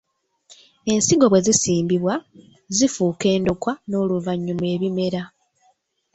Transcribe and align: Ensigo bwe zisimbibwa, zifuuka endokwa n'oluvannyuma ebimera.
Ensigo 0.91 1.25
bwe 1.29 1.39
zisimbibwa, 1.45 2.15
zifuuka 2.75 3.25
endokwa 3.35 3.73
n'oluvannyuma 3.89 4.65
ebimera. 4.75 5.21